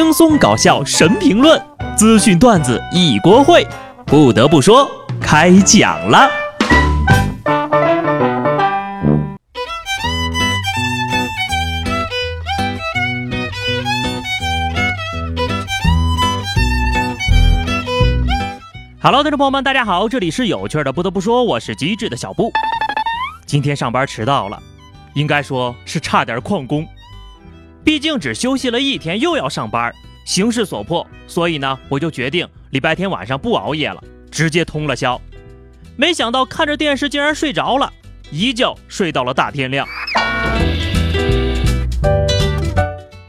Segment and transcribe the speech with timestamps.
[0.00, 1.60] 轻松搞笑神评论，
[1.96, 3.66] 资讯段子一锅烩。
[4.06, 4.88] 不得不说，
[5.20, 6.30] 开讲了。
[19.02, 20.92] Hello，听众朋友们，大家好，这里是有趣的。
[20.92, 22.52] 不得不说，我是机智的小布。
[23.46, 24.62] 今天上班迟到了，
[25.14, 26.86] 应该说是差点旷工。
[27.88, 29.90] 毕竟只休息了一天，又要上班，
[30.26, 35.18] 形势所迫，所以呢，我就决定礼拜天晚上不熬夜了，直接通了宵。
[35.96, 37.90] 没想到看着电视竟然睡着了，
[38.30, 39.88] 一觉睡到了大天亮。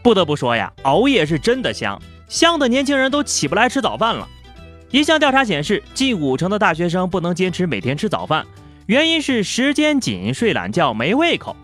[0.04, 1.98] 不得不说呀，熬夜是真的香，
[2.28, 4.28] 香的年轻人都起不来吃早饭了。
[4.92, 8.46] 一项调查显示，近五成的大学生不能坚持每天吃早饭，
[8.88, 11.56] 原因是时间紧、睡懒觉、没胃口。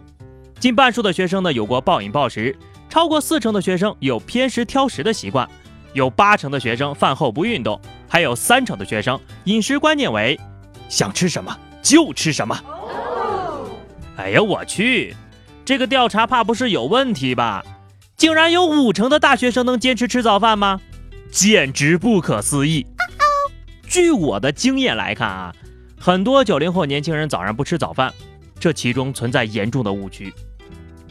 [0.61, 2.55] 近半数的学生呢，有过暴饮暴食。
[2.95, 5.45] 超过四成的学生有偏食挑食的习惯，
[5.91, 10.39] 有八成的学生饭后不运动，还有三成的学生饮食观念为
[10.87, 12.57] 想吃什么就吃什么。
[14.15, 15.13] 哎呀，我去，
[15.65, 17.61] 这个调查怕不是有问题吧？
[18.15, 20.79] 竟然有五成的大学生能坚持吃早饭吗？
[21.29, 22.87] 简直不可思议！
[23.89, 25.53] 据我的经验来看啊，
[25.99, 28.13] 很多九零后年轻人早上不吃早饭，
[28.57, 30.33] 这其中存在严重的误区。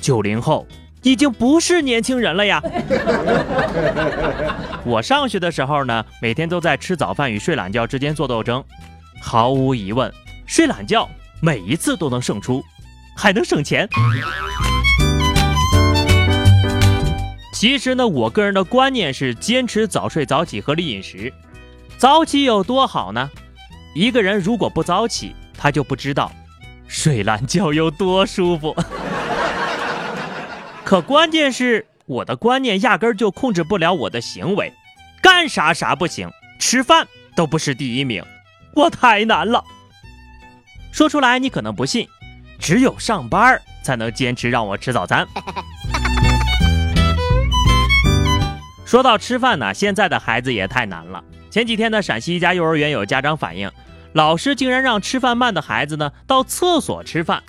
[0.00, 0.66] 九零后。
[1.04, 2.60] 已经不是年轻人了呀！
[4.84, 8.64] 我上学的时候呢，每天都在吃早饭与睡懒觉之间做斗争。
[9.20, 10.12] 毫无疑问，
[10.46, 11.08] 睡懒觉
[11.40, 12.64] 每一次都能胜出，
[13.14, 13.86] 还能省钱。
[17.52, 21.32] 其实呢，我个人的观念是坚持早睡早起、合理饮食。
[21.98, 23.30] 早起有多好呢？
[23.94, 26.32] 一个人如果不早起，他就不知道
[26.88, 28.74] 睡懒觉有多舒服。
[30.84, 34.70] 可关键是我的观念压根儿就控制不了我的行为，
[35.22, 38.22] 干啥啥不行，吃饭都不是第一名，
[38.74, 39.64] 我太难了。
[40.92, 42.06] 说出来你可能不信，
[42.58, 45.26] 只有上班才能坚持让我吃早餐。
[48.84, 51.24] 说到吃饭呢，现在的孩子也太难了。
[51.50, 53.72] 前几天呢，陕西一家幼儿园有家长反映，
[54.12, 57.42] 老师竟然让吃饭慢的孩子呢到厕所吃饭，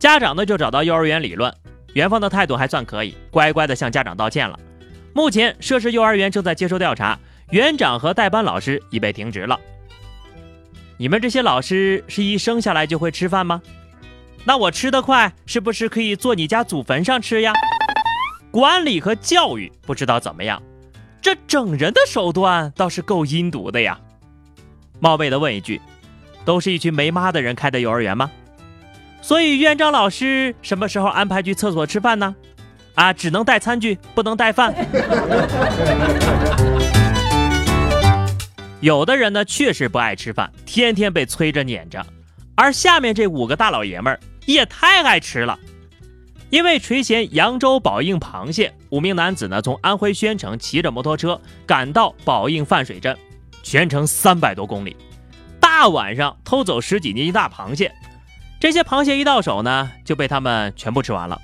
[0.00, 1.54] 家长呢就找到幼儿园理论。
[1.94, 4.58] 园方的态度还算可以，乖乖的向家长道歉了。
[5.12, 7.18] 目前涉事幼儿园正在接受调查，
[7.50, 9.58] 园长和代班老师已被停职了。
[10.96, 13.60] 你们这些老师是一生下来就会吃饭吗？
[14.44, 17.52] 那我吃得快，是不是可以坐你家祖坟上吃呀？
[18.50, 20.62] 管理和教育不知道怎么样，
[21.20, 24.00] 这整人的手段倒是够阴毒的呀。
[24.98, 25.80] 冒昧的问一句，
[26.44, 28.30] 都是一群没妈的人开的幼儿园吗？
[29.22, 32.34] 所以院长老师什么时候安排去厕所吃饭呢？
[32.96, 34.74] 啊，只能带餐具，不能带饭。
[38.80, 42.04] 有的人呢确实不爱吃饭，天天被催着撵着，
[42.56, 45.56] 而下面这五个大老爷们儿也太爱吃了。
[46.50, 53.16] 因为垂涎扬州宝应螃蟹，五名男子呢从安徽宣城骑着摩托车赶到宝应泛水镇，
[53.62, 54.96] 全程三百多公里，
[55.60, 57.90] 大晚上偷走十几斤大螃蟹。
[58.62, 61.42] 这些螃蟹一到手呢，就被他们全部吃完了。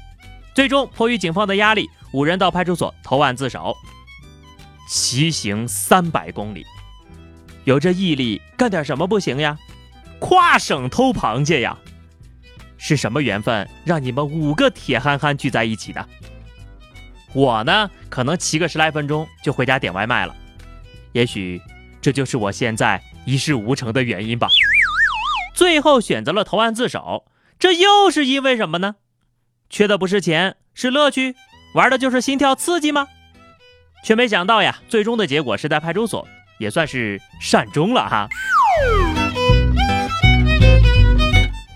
[0.55, 3.77] 最终迫于警方的压力，五人到派出所投案自首。
[4.89, 6.65] 骑行三百公里，
[7.65, 9.59] 有这毅力，干点什么不行呀？
[10.21, 11.77] 跨省偷螃蟹呀？
[12.77, 16.09] 是什么缘分让你们五个铁憨憨聚在一起的？
[17.33, 20.33] 我呢，可能骑个十来分钟就回家点外卖了。
[21.11, 21.61] 也许
[22.01, 24.49] 这就是我现在一事无成的原因吧。
[25.59, 27.25] 最后选择了投案自首，
[27.59, 28.95] 这又是因为什么呢？
[29.69, 31.35] 缺的不是钱，是乐趣，
[31.75, 33.09] 玩的就是心跳刺激吗？
[34.05, 36.29] 却没想到呀，最终的结果是在派出所，
[36.61, 38.29] 也算是善终了哈。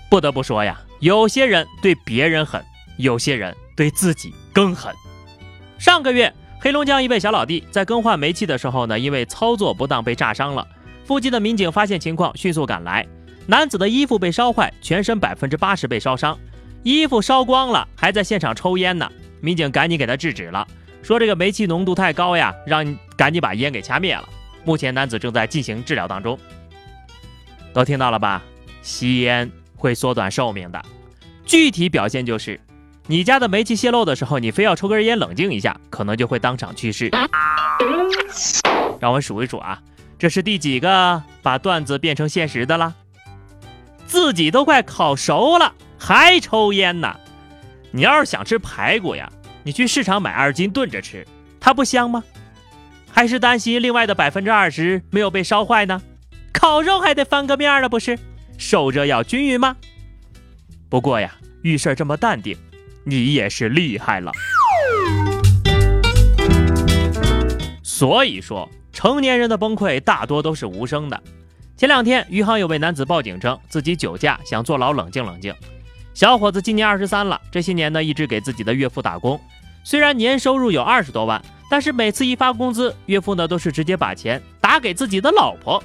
[0.09, 2.63] 不得不说呀，有些人对别人狠，
[2.95, 4.95] 有些人对自己更狠。
[5.77, 10.65] 上个月，黑龙江一位小老弟在更换煤气的时候呢，因为操作不当被炸伤了。
[11.03, 13.05] 附近的民警发现情况，迅速赶来。
[13.45, 16.37] 男子的衣服被烧坏，全身百分之八十被烧伤，
[16.81, 19.09] 衣服烧光了，还在现场抽烟呢。
[19.41, 20.65] 民警赶紧给他制止了，
[21.01, 24.23] 说这个煤气浓度太高呀，让你赶紧把烟给掐灭了。
[24.63, 26.39] 目前男子正在进行治疗当中。
[27.73, 28.41] 都听到了吧？
[28.81, 30.81] 吸烟会缩短寿命的，
[31.45, 32.57] 具体表现就是，
[33.07, 37.11] 你家的煤气泄漏的时候，你非要抽根烟冷静一下，可能就会当场去世。
[39.01, 39.81] 让我数一数啊，
[40.17, 42.95] 这是第几个把段子变成现实的了？
[44.13, 47.15] 自己都快烤熟了，还抽烟呢？
[47.89, 49.27] 你要是想吃排骨呀，
[49.63, 51.25] 你去市场买二斤炖着吃，
[51.59, 52.23] 它不香吗？
[53.11, 55.99] 还是担心另外的百分之二十没有被烧坏呢？
[56.53, 58.19] 烤肉还得翻个面了，不是？
[58.55, 59.75] 受热要均匀吗？
[60.89, 61.33] 不过呀，
[61.63, 62.55] 遇事这么淡定，
[63.03, 64.31] 你也是厉害了。
[67.81, 71.19] 所以说，成年人的崩溃大多都是无声的。
[71.75, 75.53] 前两天，余杭有位男子报警称自己酒驾，想坐牢冷静冷静。
[76.13, 79.41] 小伙子今年二十三了，这些年呢一直给自己的岳父打工，
[79.83, 85.83] 虽然年收入有二十多万，但是每次一发工资，岳父呢都是直接把钱打给自己的老婆，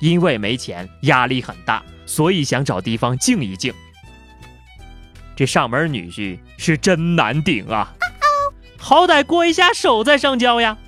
[0.00, 3.74] 因为没钱，压力很大，所以想找地方静一静。
[5.34, 7.92] 这上门女婿是真难顶啊，
[8.78, 10.78] 好歹过一下手再上交呀，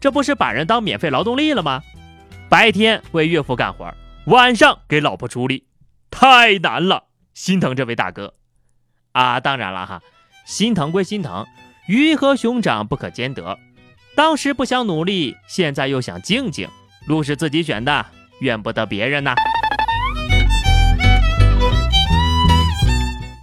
[0.00, 1.82] 这不是把人当免费劳动力了吗？
[2.50, 3.94] 白天为岳父干活，
[4.26, 5.68] 晚上给老婆出力，
[6.10, 7.04] 太难了。
[7.32, 8.34] 心疼这位大哥，
[9.12, 10.02] 啊，当然了哈，
[10.44, 11.46] 心疼归心疼，
[11.86, 13.56] 鱼和熊掌不可兼得。
[14.16, 16.68] 当时不想努力，现在又想静静，
[17.06, 18.04] 路是自己选的，
[18.40, 19.36] 怨不得别人呐。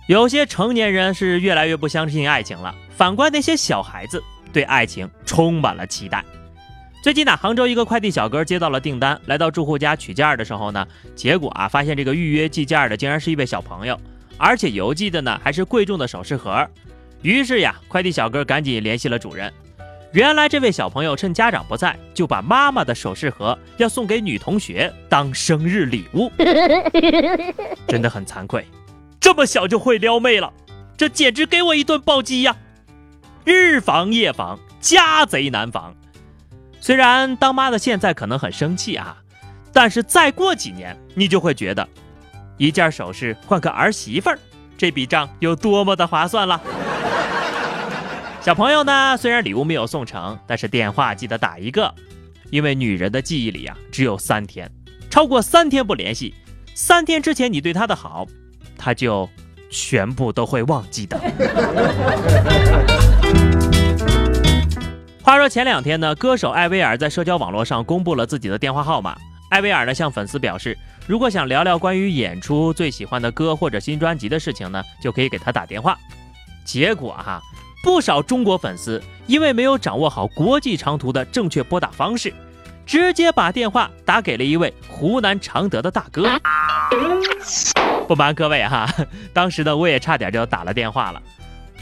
[0.09, 4.21] 有些成年人是越来越不相信爱情了，反观那些小孩子，
[4.51, 6.25] 对爱情充满了期待。
[7.07, 13.97] 最近呢，杭州一个快递小哥接到了订单，来到住户家取件的时候呢，结果啊，发现这个预约寄件的竟然是一位小朋友，
[14.37, 16.67] 而且邮寄的呢还是贵重的首饰盒。
[17.21, 19.53] 于是呀，快递小哥赶紧联系了主人。
[20.11, 26.29] 原来这位小朋友趁家长不在，就把妈妈的首饰盒要送给女同学当生日礼物，
[27.87, 28.65] 真的很惭愧，
[29.17, 30.51] 这么小就会撩妹了，
[30.97, 32.53] 这简直给我一顿暴击呀！
[33.45, 35.95] 日防夜防，家贼难防。
[36.79, 39.17] 虽然当妈的现在可能很生气啊，
[39.73, 41.87] 但是再过几年，你就会觉得，
[42.57, 44.39] 一件首饰换个儿媳妇儿，
[44.77, 46.61] 这笔账有多么的划算了。
[48.41, 51.93] 小朋友呢，虽然礼物没有送成，但是电话记得打一个，
[52.49, 54.71] 因为女人的记忆里啊只有三天，
[55.09, 56.33] 超过三天不联系，
[56.73, 58.25] 三天之前你对她的好，
[58.77, 59.29] 她就
[59.69, 61.19] 全部都会忘记的。
[65.27, 69.13] 话说前两天呢，歌手艾薇儿在社交网络上公布了自己的电话号码。
[69.49, 75.97] 艾薇儿呢向粉丝表示，如果想聊聊关于演出、最喜欢的歌或者新专辑的事情呢，就可以给他打电话。
[76.63, 77.41] 结果哈，
[77.83, 82.33] 不少中国粉丝因为没有掌握好国际长途的正确拨打方式，
[82.85, 86.39] 直接把电话打给了一位湖南常德的大哥。
[88.07, 88.89] 不瞒各位哈，
[89.33, 91.21] 当时呢我也差点就打了电话了，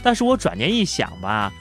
[0.02, 1.52] 但是我转念一想吧。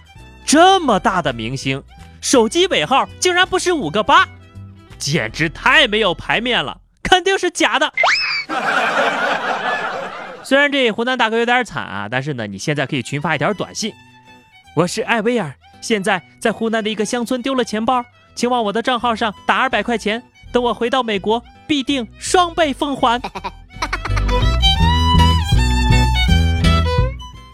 [0.46, 1.84] 这么大的明星，
[2.22, 4.28] 手机尾号竟然不是五个八，
[4.98, 7.92] 简直太没有排面了，肯定是假的。
[10.44, 13.92] 虽然这湖南大哥有点惨啊，但是呢，你现在可以群发一条短信：
[14.76, 18.06] 我是艾薇儿，现在在湖南的一个乡村丢了钱包，
[18.36, 20.22] 请往我的账号上打二百块钱，
[20.52, 23.20] 等我回到美国必定双倍奉还。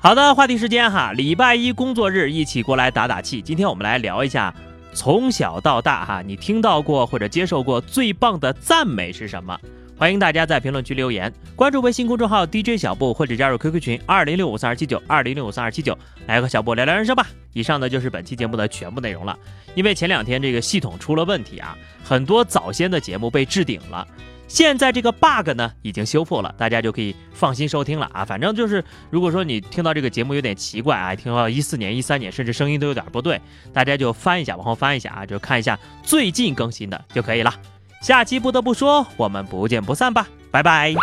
[0.04, 3.40] 好的，话题时间哈，礼拜一工作日一起过来打打气。
[3.40, 4.52] 今天我们来聊一下，
[4.96, 9.56] 从小到大哈，你听到过或者接受过最棒的赞美是什么？
[9.96, 15.96] 欢迎大家在评论区留言，关注微信公众号 DJ 小布或者加入 QQ 群二零六五三二七九二零六五三二七九，
[16.26, 17.28] 来和小布聊聊人生吧。
[17.54, 19.38] 以上呢就是本期节目的全部内容了。
[19.76, 24.08] 因为前两天这个系统出了问题啊，很多早先的节目被置顶了。
[24.52, 28.26] 现在这个 bug 呢已经修复了，大家就可以放心收听了啊！
[28.26, 33.40] 反正就是，如果说你听到这个节目有点奇怪啊，听到一四年、一三年，甚至声音都有点不对，
[33.72, 37.54] 大家就翻一下，往后翻一下啊，就看一下最近更新的就可以了。
[38.02, 40.94] 下期不得不说，我们不见不散吧，拜拜。